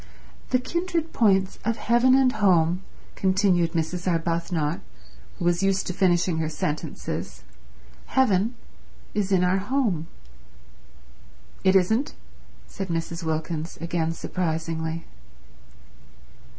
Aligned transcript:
"The 0.49 0.57
kindred 0.57 1.13
points 1.13 1.59
of 1.63 1.77
heaven 1.77 2.15
and 2.15 2.31
home," 2.31 2.81
continued 3.13 3.73
Mrs. 3.73 4.07
Arbuthnot, 4.11 4.79
who 5.37 5.45
was 5.45 5.61
used 5.61 5.85
to 5.85 5.93
finishing 5.93 6.39
her 6.39 6.49
sentences. 6.49 7.43
"Heaven 8.07 8.55
is 9.13 9.31
in 9.31 9.43
our 9.43 9.59
home." 9.59 10.07
"It 11.63 11.75
isn't," 11.75 12.15
said 12.65 12.87
Mrs. 12.87 13.21
Wilkins, 13.21 13.77
again 13.79 14.11
surprisingly. 14.11 15.05